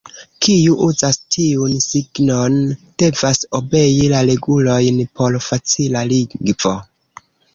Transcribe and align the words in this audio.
Kiu 0.43 0.77
uzas 0.85 1.17
tiun 1.35 1.75
signon, 1.87 2.55
devas 3.03 3.43
obei 3.61 3.93
la 4.15 4.23
regulojn 4.31 4.99
por 5.21 5.39
facila 5.51 6.05
lingvo. 6.15 6.75